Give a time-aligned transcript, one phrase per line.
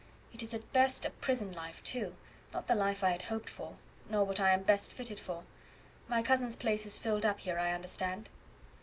[0.33, 2.15] It is at best a prison life, too;
[2.55, 3.75] not the life I had hoped for,
[4.09, 5.43] nor what I am best fitted for.
[6.07, 8.27] My cousin's place is filled up here, I understand."